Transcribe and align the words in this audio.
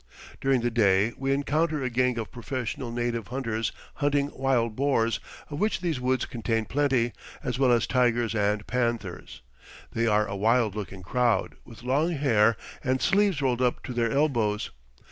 During 0.41 0.61
the 0.61 0.71
day 0.71 1.13
we 1.15 1.31
encounter 1.31 1.83
a 1.83 1.89
gang 1.91 2.17
of 2.17 2.31
professional 2.31 2.89
native 2.91 3.27
hunters 3.27 3.71
hunting 3.97 4.31
wild 4.33 4.75
boars, 4.75 5.19
of 5.51 5.59
which 5.59 5.79
these 5.81 6.01
woods 6.01 6.25
contain 6.25 6.65
plenty, 6.65 7.13
as 7.43 7.59
well 7.59 7.71
as 7.71 7.85
tigers 7.85 8.33
and 8.33 8.65
panthers. 8.65 9.43
They 9.91 10.07
are 10.07 10.25
a 10.27 10.35
wild 10.35 10.73
looking 10.75 11.03
crowd, 11.03 11.53
with 11.65 11.83
long 11.83 12.13
hair, 12.13 12.57
and 12.83 12.99
sleeves 12.99 13.43
rolled 13.43 13.61
up 13.61 13.83
to 13.83 13.93
their 13.93 14.11
elbows. 14.11 14.71